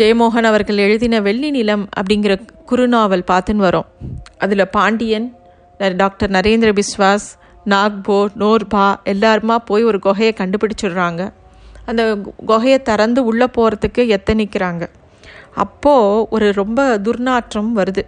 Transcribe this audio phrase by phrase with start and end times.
[0.00, 3.86] ஜெயமோகன் அவர்கள் எழுதின வெள்ளி நிலம் அப்படிங்கிற குறுநாவல் பார்த்துன்னு வரோம்.
[4.38, 5.34] அதில் பாண்டியன்
[5.96, 11.32] டாக்டர் நரேந்திர பிஸ்வாஸ் நாக்போ நோர்பா எல்லாருமா போய் ஒரு குகையை கண்டுபிடிச்சிடுறாங்க.
[11.86, 14.88] அந்த கு- குகையை திறந்து உள்ளே போகிறதுக்கு எத்தனிக்கிறாங்க.
[15.54, 18.02] அப்போது ஒரு ரொம்ப துர்நாற்றம் வருது.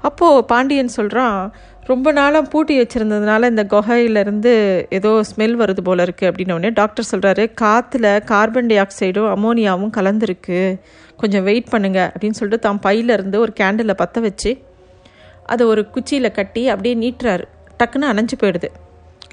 [0.00, 1.52] அப்போது பாண்டியன் சொல்கிறான்
[1.90, 4.52] ரொம்ப நாளாக பூட்டி வச்சுருந்ததுனால இந்த குகையிலேருந்து
[4.96, 10.58] ஏதோ ஸ்மெல் வருது போல இருக்குது அப்படின்ன உடனே டாக்டர் சொல்கிறாரு காற்றுல கார்பன் டை ஆக்சைடும் அமோனியாவும் கலந்துருக்கு.
[11.20, 14.50] கொஞ்சம் வெயிட் பண்ணுங்க அப்படின்னு சொல்லிட்டு தான் பையிலேருந்து ஒரு கேண்டிலை பற்ற வச்சு
[15.52, 17.44] அதை ஒரு குச்சியில் கட்டி அப்படியே நீட்டுறாரு.
[17.80, 18.70] டக்குன்னு அணைஞ்சு போயிடுது.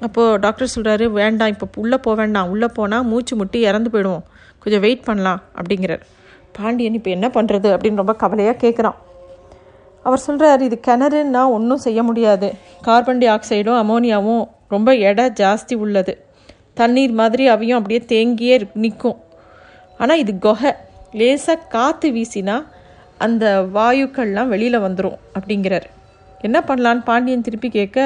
[0.06, 4.24] அப்போது டாக்டர் சொல்கிறாரு வேண்டாம் இப்போ உள்ளே போக வேண்டாம் உள்ளே போனால் மூச்சு முட்டி இறந்து போயிடுவோம்.
[4.62, 6.04] கொஞ்சம் வெயிட் பண்ணலாம் அப்படிங்கிறார்.
[6.58, 8.98] பாண்டியன் இப்போ என்ன பண்ணுறது அப்படின்னு ரொம்ப கவலையாக கேட்குறான்
[10.06, 12.48] அவர் சொல்கிறார் இது கிணறுன்னா ஒன்றும் செய்ய முடியாது.
[12.86, 14.44] கார்பன் டை ஆக்சைடும் அமோனியாவும்
[14.74, 16.12] ரொம்ப எடை ஜாஸ்தி உள்ளது.
[16.80, 19.18] தண்ணீர் மாதிரி அவையும் அப்படியே தேங்கியே நிற்கும்
[20.00, 20.72] ஆனால் இது குகை.
[21.20, 22.56] லேசாக காற்று வீசினா
[23.24, 23.44] அந்த
[23.76, 25.86] வாயுக்கள்லாம் வெளியில் வந்துடும் அப்படிங்கிறார்.
[26.46, 27.98] என்ன பண்ணலான்னு பாண்டியன் திருப்பி கேட்க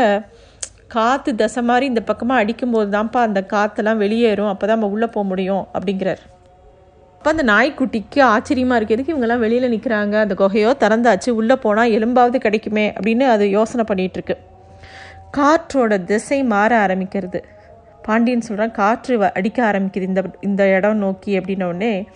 [0.95, 5.25] காற்று தசை மாதிரி இந்த பக்கமாக அடிக்கும்போது தான்ப்பா அந்த காற்றெல்லாம் வெளியேறும் அப்போ தான் நம்ம உள்ளே போக
[5.31, 6.23] முடியும் அப்படிங்கிறார்.
[7.23, 11.31] அப்போ அந்த நாய்க்குட்டிக்கு ஆச்சரியமாக இருக்குது எதுக்கு இவங்கெல்லாம் வெளியில் நிற்கிறாங்க அந்த குகையோ திறந்தாச்சு.
[11.31, 14.37] உள்ளே போனால் எலும்பாவது கிடைக்குமே அப்படின்னு அது யோசனை பண்ணிகிட்ருக்கு
[15.37, 17.43] காற்றோட திசை மாற ஆரம்பிக்கிறது.
[18.03, 20.01] பாண்டியன் சொல்கிறான் காற்று வ- அடிக்க ஆரம்பிக்குது.
[20.01, 22.07] இந்த இந்த இடம் நோக்கி அப்படின்னோடனே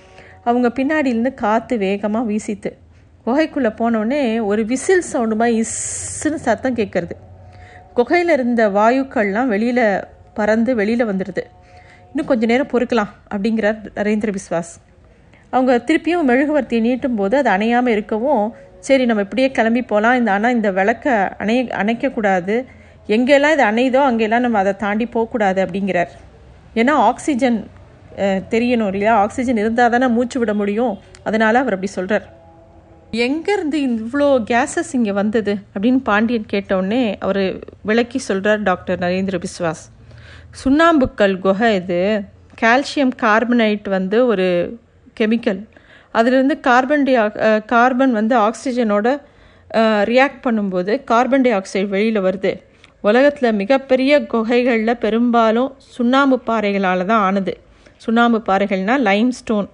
[0.45, 2.77] அவங்க பின்னாடியிலேருந்து காற்று வேகமாக வீசித்து
[3.27, 7.11] குகைக்குள்ளே போனோடனே ஒரு விசில் சவுண்டுமா இஸ்ஸுன்னு சத்தம் கேட்குறது
[7.95, 11.43] குகையில் இருந்த வாயுக்கள்லாம் வெளியில் பறந்து வெளியில் வந்துடுது.
[12.09, 14.73] இன்னும் கொஞ்சம் நேரம் பொறுக்கலாம் அப்படிங்கிறார் நரேந்திர விஸ்வாஸ்.
[15.55, 18.45] அவங்க திருப்பியும் மெழுகுவர்த்தியை நீட்டும் போது அது அணையாமல் இருக்கவும்
[18.87, 22.55] சரி நம்ம இப்படியே கிளம்பி போகலாம் இந்த ஆனால் இந்த விளக்கை அணைய அணைக்கக்கூடாது.
[23.15, 26.13] எங்கெல்லாம் இது அணையுதோ அங்கெல்லாம் நம்ம அதை தாண்டி போகக்கூடாது அப்படிங்கிறார்.
[26.81, 27.59] ஏன்னா ஆக்சிஜன்
[28.53, 29.13] தெரியணும் இல்லையா?
[29.25, 30.95] ஆக்சிஜன் இருந்தால் தானே மூச்சு விட முடியும்.
[31.29, 32.27] அதனால் அவர் அப்படி சொல்கிறார்
[33.27, 37.43] எங்கேருந்து இவ்வளோ கேஸஸ் இங்கே வந்தது அப்படின்னு பாண்டியன் கேட்டவுடனே அவர்
[37.91, 39.83] விளக்கி சொல்கிறார் டாக்டர் நரேந்திர பிஸ்வாஸ்.
[40.63, 42.01] சுண்ணாம்புக்கல் குகை இது.
[42.63, 44.49] கால்சியம் கார்பனேட் வந்து ஒரு
[45.21, 45.61] கெமிக்கல்
[46.15, 49.09] அதிலிருந்து கார்பன் டை ஆக்- கார்பன் வந்து ஆக்சிஜனோட
[50.11, 52.53] ரியாக்ட் பண்ணும்போது கார்பன் டை ஆக்சைடு வெளியில் வருது.
[53.05, 57.55] உலகத்தில் மிகப்பெரிய குகைகளில் பெரும்பாலும் சுண்ணாம்பு பாறைகளால் தான் ஆனது.
[58.05, 59.69] சுண்ணாம்பு பாறைகள்னால் லைம் ஸ்டோன்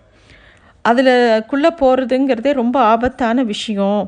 [0.84, 1.14] அதில்
[1.50, 4.04] குள்ளே போகிறதுங்கிறதே ரொம்ப ஆபத்தான விஷயம்.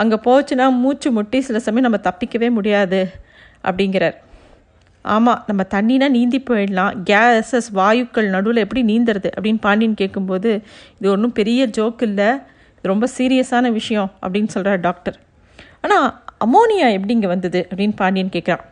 [0.00, 3.00] அங்கே போச்சுன்னா மூச்சு முட்டி சில சமயம் நம்ம தப்பிக்கவே முடியாது
[3.68, 4.16] அப்படிங்கிறார்.
[5.12, 6.92] ஆமாம் நம்ம தண்ணினா நீந்தி போயிடலாம்.
[7.10, 10.50] கேஸஸ் வாயுக்கள் நடுவில் எப்படி நீந்துறது அப்படின்னு பாண்டியன் கேட்கும்போது
[10.98, 12.28] இது ஒன்றும் பெரிய ஜோக் இல்லை.
[12.76, 15.18] இது ரொம்ப சீரியஸான விஷயம் அப்படின்னு சொல்கிறார் டாக்டர்.
[15.86, 16.06] ஆனால்
[16.46, 18.64] அமோனியா எப்படி இங்கே வந்தது அப்படின்னு பாண்டியன் கேட்குறான்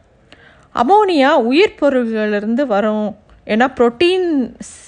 [0.82, 3.08] அமோனியா உயிர் பொருள்களிலிருந்து வரும்.
[3.52, 4.26] ஏன்னா ப்ரோட்டீன்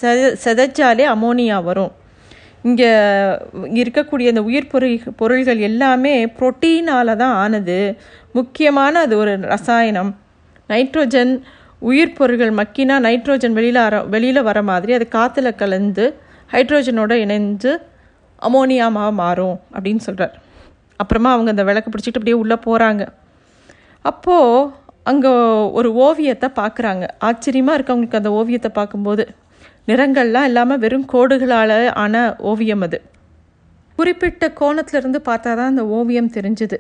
[0.01, 1.93] செத செதைச்சாலே அமோனியா வரும்.
[2.69, 2.91] இங்கே
[3.83, 7.79] இருக்கக்கூடிய இந்த உயிர் பொருள் பொருள்கள் எல்லாமே புரோட்டீனால் தான் ஆனது.
[8.39, 10.13] முக்கியமான அது ஒரு ரசாயனம்.
[10.71, 11.33] நைட்ரோஜன்
[11.83, 16.05] உயிர் பொருள்கள் மக்கினா நைட்ரோஜன் வெளியில் வர வெளியில் வர மாதிரி அது காற்றுல கலந்து
[16.53, 17.73] ஹைட்ரோஜனோடு இணைந்து
[18.43, 20.35] அமோனியாமாக மாறும் அப்படின்னு சொல்கிறார்
[21.01, 23.03] அப்புறமா அவங்க அந்த விளக்கு பிடிச்சிட்டு அப்படியே உள்ளே போகிறாங்க
[24.05, 24.71] அப்போது
[25.03, 25.33] அங்கே
[25.71, 29.25] ஒரு ஓவியத்தை பார்க்குறாங்க ஆச்சரியமாக இருக்கு அவங்களுக்கு அந்த ஓவியத்தை பார்க்கும்போது
[29.89, 32.99] நிறங்கள்லாம் இல்லாமல் வெறும் கோடுகளால் ஆன ஓவியம் அது.
[33.99, 36.79] குறிப்பிட்ட கோணத்திலிருந்து பார்த்தா தான் அந்த ஓவியம் தெரிஞ்சுது.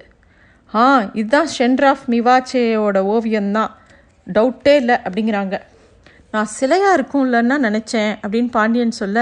[0.72, 0.84] ஆ
[1.20, 3.72] இதுதான் ஷென்ராஃப் மிவாச்சேயோட ஓவியம்தான்.
[4.26, 5.56] டவுட்டே இல்லை அப்படிங்கிறாங்க.
[6.32, 9.18] நான் சிலையாக இருக்கும்லன்னா நினச்சேன் அப்படின்னு பாண்டியன் சொல்ல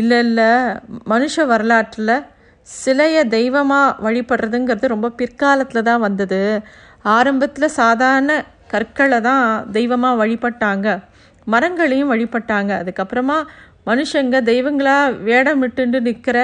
[0.00, 0.48] இல்லை இல்லை
[1.12, 2.14] மனுஷ வரலாற்றில்
[2.68, 6.40] சிலையை தெய்வமாக வழிபடுறதுங்கிறது ரொம்ப பிற்காலத்தில் தான் வந்தது.
[7.16, 8.32] ஆரம்பத்தில் சாதாரண
[8.72, 9.44] கற்களை தான்
[9.76, 10.88] தெய்வமாக வழிபட்டாங்க.
[11.46, 12.72] மரங்களையும் வழிபட்டாங்க.
[12.82, 13.38] அதுக்கப்புறமா
[13.88, 16.38] மனுஷங்க தெய்வங்களாக வேடமிட்டுண்டு நிற்கிற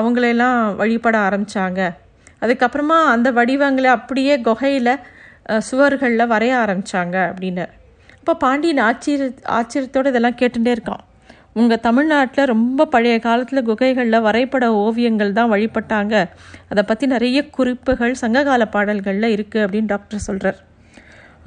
[0.00, 1.80] அவங்களையெல்லாம் வழிபட ஆரம்பித்தாங்க
[2.42, 4.94] அதுக்கப்புறமா அந்த வடிவங்களை அப்படியே குகையில்
[5.68, 7.66] சுவர்களில் வரைய ஆரம்பித்தாங்க அப்படின்னு.
[8.20, 9.28] இப்போ பாண்டியன் ஆச்சரிய
[9.58, 11.02] ஆச்சரியத்தோடு இதெல்லாம் கேட்டுட்டே இருக்கான்.
[11.60, 16.14] உங்கள் தமிழ்நாட்டில் ரொம்ப பழைய காலத்தில் குகைகளில் வரைபட ஓவியங்கள் தான் வழிபட்டாங்க.
[16.70, 20.58] அதை பற்றி நிறைய குறிப்புகள் சங்ககால பாடல்களில் இருக்குது அப்படின்னு டாக்டர் சொல்கிறார்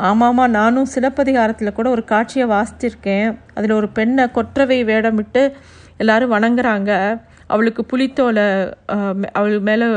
[0.10, 3.30] ஆமாம்மா நானும் சிலப்பதிகாரத்தில் கூட ஒரு காட்சியை வாசிச்சிருக்கேன்.
[3.58, 5.42] அதில் ஒரு பெண்ணை கொற்றவை வேடமிட்டு
[6.02, 6.92] எல்லாரும் வணங்குறாங்க.
[7.54, 8.46] அவளுக்கு புலித்தோலை
[9.40, 9.88] அவள் மேலே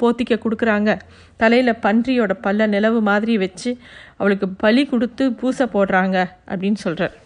[0.00, 0.90] போத்திக்க கொடுக்குறாங்க.
[1.36, 3.70] தலையில் பன்றியோட பல்ல நிலவு மாதிரி வச்சு
[4.16, 6.16] அவளுக்கு பலி கொடுத்து பூசை போடுறாங்க
[6.50, 7.16] அப்படின்னு சொல்கிறார்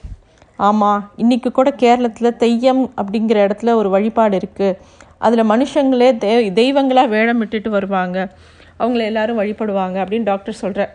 [0.69, 4.79] ஆமாம் இன்றைக்கி கூட கேரளத்தில் தெய்யம் அப்படிங்கிற இடத்துல ஒரு வழிபாடு இருக்குது
[5.19, 8.19] அதில் மனுஷங்களே தெ தெய்வங்களாக வேடமிட்டுட்டு வருவாங்க.
[8.79, 10.93] அவங்கள எல்லாரும் வழிபடுவாங்க அப்படின்னு டாக்டர் சொல்கிறார்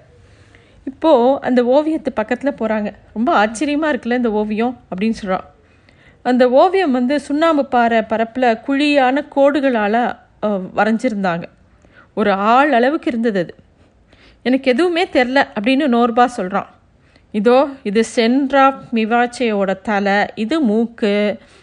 [0.89, 5.45] இப்போது அந்த ஓவியத்து பக்கத்தில் போகிறாங்க ரொம்ப ஆச்சரியமாக இருக்குல்ல இந்த ஓவியம் அப்படின்னு சொல்கிறான்
[6.25, 10.00] அந்த ஓவியம் வந்து சுண்ணாம்பு பாறை பரப்பில் குழியான கோடுகளால்
[10.77, 11.45] வரைஞ்சிருந்தாங்க.
[12.16, 13.54] ஒரு ஆள் அளவுக்கு இருந்தது அது.
[14.46, 16.70] எனக்கு எதுவுமே தெரில அப்படின்னு நோர்பா சொல்கிறான்
[17.34, 21.14] இதோ இது சென்ட்ராப் மிவாச்சையோட தலை இது மூக்கு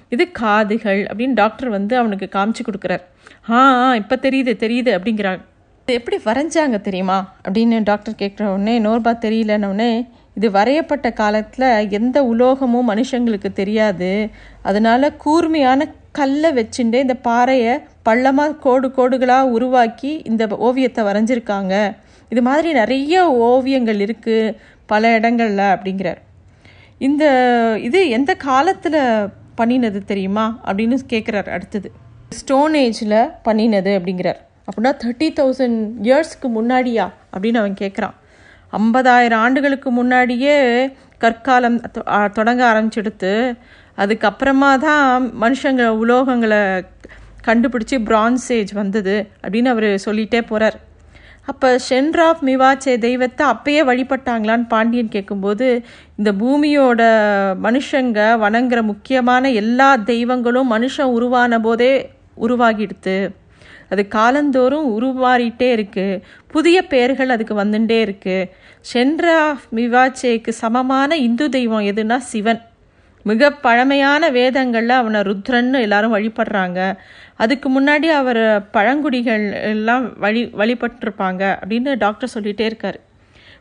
[0.08, 3.04] இது காதுகள் அப்படின்னு டாக்டர் வந்து அவனுக்கு காமிச்சு கொடுக்குறார்.
[3.50, 3.58] ஆ
[3.94, 5.42] இப்போ தெரியுது தெரியுது அப்படிங்கிறாங்க.
[5.82, 9.92] இது எப்படி வரைஞ்சாங்க தெரியுமா அப்படின்னு டாக்டர் கேட்குற உடனே நோர்பா தெரியலன்னொடனே
[10.34, 14.10] இது வரையப்பட்ட காலத்தில் எந்த உலோகமும் மனுஷங்களுக்கு தெரியாது.
[14.62, 17.74] அதனால் கூர்மையான கல்லை வச்சுட்டு இந்த பாறையை
[18.08, 21.74] பள்ளமாக கோடு கோடுகளாக உருவாக்கி இந்த ஓவியத்தை வரைஞ்சிருக்காங்க.
[22.28, 24.54] இது மாதிரி நிறைய ஓவியங்கள் இருக்குது
[24.86, 26.20] பல இடங்களில் அப்படிங்கிறார்.
[26.98, 27.24] இந்த
[27.82, 29.00] இது எந்த காலத்தில்
[29.58, 30.60] பண்ணினது தெரியுமா?
[30.66, 31.90] அப்படின்னு கேட்குறார் அடுத்தது.
[32.28, 34.40] ஸ்டோன் ஏஜில் பண்ணினது அப்படிங்கிறார்.
[34.66, 37.06] அப்படின்னா தேர்ட்டி தௌசண்ட் இயர்ஸ்க்கு முன்னாடியா?
[37.34, 38.16] அப்படின்னு அவன் கேட்குறான்
[38.72, 40.56] ஐம்பதாயிரம் ஆண்டுகளுக்கு முன்னாடியே
[41.20, 41.78] கற்காலம்
[42.32, 43.32] தொடங்க ஆரம்பிச்செடுத்து
[43.98, 46.60] அதுக்கப்புறமா தான் மனுஷங்க உலோகங்களை
[47.46, 50.78] கண்டுபிடிச்சி பிரான்ஸ் ஏஜ் வந்தது அப்படின்னு அவர் சொல்லிகிட்டே போகிறார்
[51.44, 55.68] அப்போ ஷென்ராஃப் மிவாச்சே தெய்வத்தை அப்பயே வழிபட்டாங்களான்னு பாண்டியன் கேட்கும்போது
[56.16, 57.02] இந்த பூமியோட
[57.62, 61.92] மனுஷங்க வணங்குற முக்கியமான எல்லா தெய்வங்களும் மனுஷன் உருவான போதே
[62.36, 63.16] உருவாகிடுது
[63.88, 68.48] அது காலந்தோறும் உருவாறிட்டே இருக்குது புதிய பெயர்கள் அதுக்கு வந்துட்டே இருக்குது
[68.92, 69.40] ஷென்ரா
[69.74, 72.62] மிவாச்சேக்கு சமமான இந்து தெய்வம் எதுனா சிவன்.
[73.24, 76.78] மிக பழமையான வேதங்களில் அவனை ருத்ரன்னு எல்லாரும் வழிபடுறாங்க.
[77.36, 82.98] அதுக்கு முன்னாடி அவர் பழங்குடிகள் எல்லாம் வழி வழிபட்டிருப்பாங்க அப்படின்னு டாக்டர் சொல்லிகிட்டே இருக்கார்.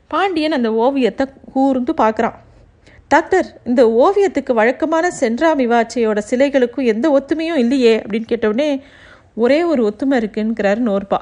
[0.08, 2.38] பாண்டியன் அந்த ஓவியத்தை கூர்ந்து பார்க்குறான்.
[3.08, 5.52] டாக்டர் இந்த ஓவியத்துக்கு வழக்கமான சென்ட்ரா
[6.32, 8.82] சிலைகளுக்கும் எந்த ஒத்துமையும் இல்லையே அப்படின்னு கேட்டவுடனே
[9.36, 11.20] ஒரே ஒரு ஒத்துமை இருக்குங்கிறார் நோர்பா.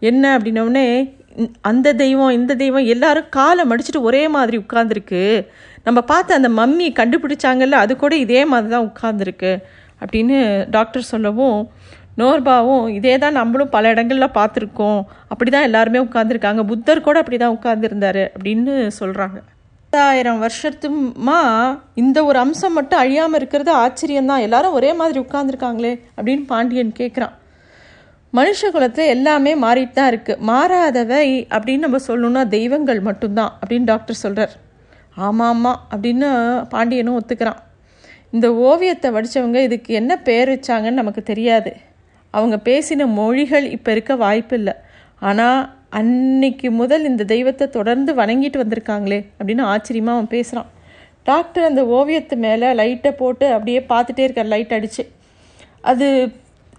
[0.00, 0.88] என்ன அப்படின்னோடனே
[1.60, 5.22] அந்த தெய்வம் இந்த தெய்வம் எல்லாரும் காலை மடிச்சுட்டு ஒரே மாதிரி உட்காந்துருக்கு
[5.86, 9.52] நம்ம பார்த்து அந்த மம்மி கண்டுபிடிச்சாங்கல்ல அது கூட இதே மாதிரி தான் உட்காந்துருக்கு
[10.02, 10.38] அப்படின்னு
[10.70, 11.58] டாக்டர் சொல்லவும்
[12.18, 15.00] நோர்பாவும் இதே தான் நம்மளும் பல இடங்களில் பார்த்துருக்கோம்.
[15.28, 19.38] அப்படி தான் எல்லாருமே உட்காந்துருக்காங்க புத்தர் கூட அப்படி தான் உட்காந்துருந்தாரு அப்படின்னு சொல்கிறாங்க
[19.92, 21.38] பத்தாயிரம் வருஷத்துமா
[21.94, 24.44] இந்த ஒரு அம்சம் மட்டும் அழியாமல் இருக்கிறது ஆச்சரியம்தான்.
[24.46, 27.34] எல்லாரும் ஒரே மாதிரி உட்காந்துருக்காங்களே அப்படின்னு பாண்டியன் கேட்குறான்
[28.32, 34.54] மனுஷ குலத்தில் எல்லாமே மாறிட்டு தான் இருக்குது மாறாதவை அப்படின்னு நம்ம சொல்லணும்னா தெய்வங்கள் மட்டும்தான் அப்படின்னு டாக்டர் சொல்கிறார்
[35.16, 36.28] ஆமாம் ஆமாம் அப்படின்னு
[36.68, 37.60] பாண்டியனும் ஒத்துக்கிறான்.
[38.30, 41.70] இந்த ஓவியத்தை வடித்தவங்க இதுக்கு என்ன பேர் வச்சாங்கன்னு நமக்கு தெரியாது.
[42.30, 44.74] அவங்க பேசின மொழிகள் இப்போ இருக்க வாய்ப்பு இல்லை
[45.18, 50.70] ஆனால் அன்னைக்கு முதல் இந்த தெய்வத்தை தொடர்ந்து வணங்கிட்டு வந்திருக்காங்களே அப்படின்னு ஆச்சரியமாக அவன் பேசுகிறான்
[51.22, 55.04] டாக்டர் அந்த ஓவியத்து மேலே லைட்டை போட்டு அப்படியே பார்த்துட்டே இருக்கார் லைட் அடித்து
[55.80, 56.32] அது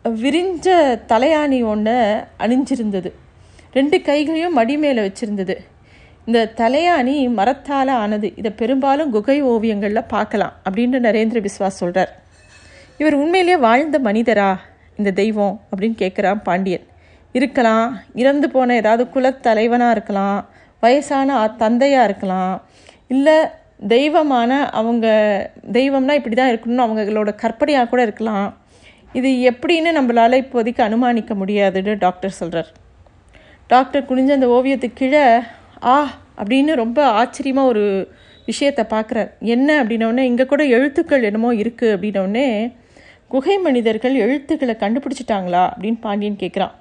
[0.06, 0.68] விரிஞ்ச
[1.12, 1.96] தலையாணி ஒன்று
[2.40, 3.10] அணிஞ்சிருந்தது.
[3.74, 5.56] ரெண்டு கைகளையும் மடி மேலே வச்சுருந்தது.
[6.28, 8.28] இந்த தலையாணி மரத்தால் ஆனது.
[8.36, 12.12] இதை பெரும்பாலும் குகை ஓவியங்களில் பார்க்கலாம் அப்படின்னு நரேந்திர பிஸ்வாஸ் சொல்கிறார்
[13.00, 14.50] இவர் உண்மையிலேயே வாழ்ந்த மனிதரா?
[14.98, 16.86] இந்த தெய்வம் அப்படின்னு கேட்குறான் பாண்டியன்.
[17.32, 18.00] இருக்கலாம்.
[18.14, 20.40] இறந்து போன ஏதாவது குலத்தலைவனாக இருக்கலாம்.
[20.80, 22.56] வயசான தந்தையாக இருக்கலாம்.
[23.08, 23.38] இல்லை
[23.88, 25.08] தெய்வமான அவங்க
[25.72, 28.48] தெய்வம்னா இப்படி தான் இருக்கணும்னு அவங்களோட கற்பனையாக கூட இருக்கலாம்.
[29.14, 32.72] இது எப்படின்னு நம்மளால் இப்போதைக்கு அனுமானிக்க முடியாதுன்னு டாக்டர் சொல்கிறார்
[33.68, 35.24] டாக்டர் குனிஞ்ச அந்த ஓவியத்துக்கு கீழே
[35.84, 35.98] ஆ
[36.40, 37.86] அப்படின்னு ரொம்ப ஆச்சரியமாக ஒரு
[38.46, 39.30] விஷயத்தை பார்க்குறார்.
[39.42, 42.48] என்ன அப்படின்னோடனே இங்கே கூட எழுத்துக்கள் என்னமோ இருக்குது அப்படின்னோடனே
[43.34, 46.76] குகை மனிதர்கள் எழுத்துக்களை கண்டுபிடிச்சிட்டாங்களா அப்படின்னு பாண்டியன் கேட்குறான்.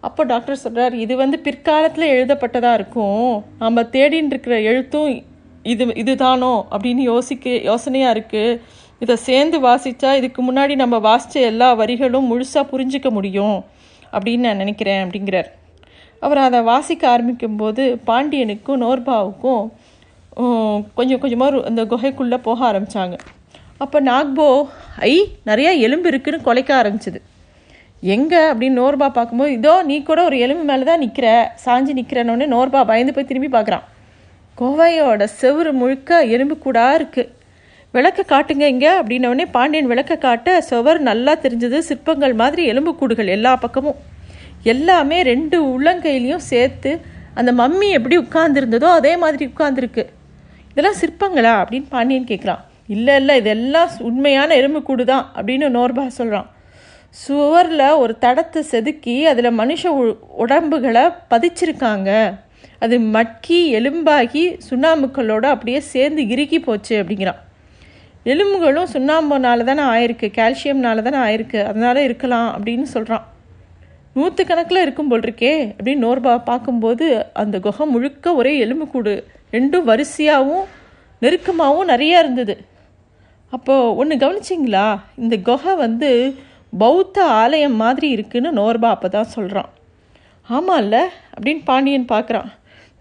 [0.00, 3.44] அப்போ டாக்டர் சொல்கிறார் இது வந்து பிற்காலத்தில் எழுதப்பட்டதாக இருக்கும்.
[3.58, 5.10] நம்ம தேடின்னு இருக்கிற எழுத்தும்
[5.72, 8.58] இது இதுதானோ அப்படின்னு யோசிக்க யோசனையாக இருக்குது
[9.00, 13.58] இதை சேர்ந்து வாசித்தா இதுக்கு முன்னாடி நம்ம வாசித்த எல்லா வரிகளும் முழுசாக புரிஞ்சிக்க முடியும்
[14.12, 15.50] அப்படின்னு நான் நினைக்கிறேன் அப்படிங்கிறார்.
[16.22, 19.62] அவர் அதை வாசிக்க ஆரம்பிக்கும்போது பாண்டியனுக்கும் நோர்பாவுக்கும்
[20.98, 23.16] கொஞ்சம் கொஞ்சமாக அந்த குகைக்குள்ளே போக ஆரம்பித்தாங்க
[23.82, 24.46] அப்போ நாக்போ
[25.08, 25.14] ஐ
[25.50, 27.18] நிறையா எலும்பு இருக்குன்னு குலைக்க ஆரம்பிச்சிது.
[28.02, 28.40] எங்கே?
[28.50, 31.26] அப்படின்னு நோர்பா பார்க்கும்போது இதோ நீ கூட ஒரு எலும்பு மேலே தான் நிற்கிற
[31.64, 33.84] சாஞ்சி நிற்கிறனோடனே நோர்பா பயந்து போய் திரும்பி பார்க்குறான்.
[34.58, 37.30] கோவையோட செவுறு முழுக்க எலும்பு கூடா இருக்குது
[37.94, 43.52] விளக்க காட்டுங்க இங்கே அப்படின்னோடனே பாண்டியன் விளக்க காட்ட சுவர் நல்லா தெரிஞ்சது சிற்பங்கள் மாதிரி எலும்பு கூடுகள் எல்லா
[43.64, 43.98] பக்கமும்.
[44.62, 47.00] எல்லாமே ரெண்டு உள்ளங்கையிலையும் சேர்த்து
[47.34, 50.04] அந்த மம்மி எப்படி உட்கார்ந்துருந்ததோ அதே மாதிரி உட்கார்ந்துருக்கு.
[50.70, 56.50] இதெல்லாம் சிற்பங்களா அப்படின்னு பாண்டியன் கேட்குறான் இல்லை இல்லை இதெல்லாம் உண்மையான எலும்புக்கூடு தான் அப்படின்னு நோர்பா சொல்கிறான்
[57.26, 59.82] சுவரில் ஒரு தடத்தை செதுக்கி அதில் மனுஷ
[60.28, 62.34] உடம்புகளை பதிச்சிருக்காங்க.
[62.78, 67.40] அது மட்கி எலும்பாகி சுண்ணாம்புக்களோடு அப்படியே சேர்ந்து இறுக்கி போச்சு அப்படிங்கிறான்.
[68.24, 73.24] எலும்புகளும் சுண்ணாம்புனால தானே ஆயிருக்கு கால்சியம்னால தானே ஆயிருக்கு அதனால இருக்கலாம் அப்படின்னு சொல்கிறான்
[74.16, 77.06] நூற்று கணக்கில் இருக்கும் போல் இருக்கே அப்படின்னு நோர்பா பார்க்கும்போது
[77.42, 79.12] அந்த குகை முழுக்க ஒரே எலும்புக்கூடு
[79.52, 80.66] ரெண்டும் வரிசையாகவும்
[81.22, 82.54] நெருக்கமாகவும் நிறையா இருந்தது.
[83.52, 84.86] அப்போது ஒன்று கவனிச்சிங்களா?
[85.22, 86.10] இந்த குகை வந்து
[86.72, 89.70] பௌத்த ஆலயம் மாதிரி இருக்குன்னு நோர்பா அப்போ தான் சொல்கிறான்
[90.48, 90.96] ஆமாம்ல
[91.34, 92.48] அப்படின்னு பாண்டியன் பார்க்குறான்.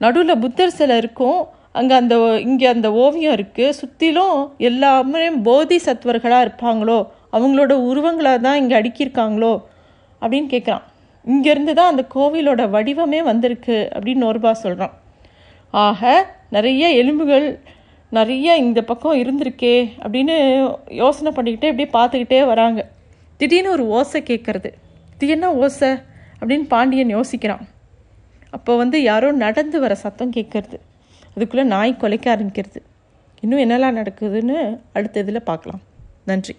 [0.02, 1.40] நடுவில் புத்தர் சிலை இருக்கும்.
[1.80, 2.16] அங்கே அந்த
[2.48, 4.38] இங்கே அந்த ஓவியம் இருக்குது சுற்றிலும்
[4.70, 7.00] எல்லாமே போதி சத்வர்களாக இருப்பாங்களோ
[7.38, 9.54] அவங்களோட உருவங்களாக தான் இங்கே அடுக்கியிருக்காங்களோ
[10.22, 10.86] அப்படின்னு கேட்குறான்
[11.26, 14.94] இங்கேருந்து தான் அந்த கோவிலோட வடிவமே வந்திருக்கு அப்படின்னு நோர்பா சொல்கிறான்
[15.70, 17.60] ஆக நிறைய எலும்புகள்
[18.10, 20.36] நிறைய இந்த பக்கம் இருந்திருக்கே அப்படின்னு
[20.88, 22.90] யோசனை பண்ணிக்கிட்டே இப்படியே பார்த்துக்கிட்டே வராங்க.
[23.38, 24.70] திடீர்னு ஒரு ஓசை கேட்குறது.
[25.16, 25.90] இது என்ன ஓசை
[26.40, 27.64] அப்படின்னு பாண்டியன் யோசிக்கிறான்.
[28.50, 30.78] அப்போ வந்து யாரோ நடந்து வர சத்தம் கேட்குறது.
[31.36, 32.82] அதுக்குள்ளே நாய் கொலைக்க ஆரம்பிக்கிறது.
[33.40, 35.82] இன்னும் என்னெல்லாம் நடக்குதுன்னு அடுத்த இதில் பார்க்கலாம்.
[36.26, 36.56] நன்றி.